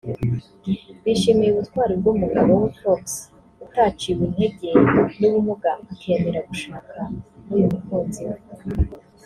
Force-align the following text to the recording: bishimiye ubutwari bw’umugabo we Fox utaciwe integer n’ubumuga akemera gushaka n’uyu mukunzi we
bishimiye 1.03 1.49
ubutwari 1.51 1.93
bw’umugabo 1.99 2.51
we 2.61 2.69
Fox 2.79 3.01
utaciwe 3.65 4.21
integer 4.27 4.75
n’ubumuga 5.19 5.69
akemera 5.91 6.39
gushaka 6.49 6.97
n’uyu 7.45 7.67
mukunzi 7.75 8.21
we 8.29 8.39